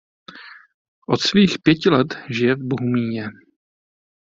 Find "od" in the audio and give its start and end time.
1.09-1.21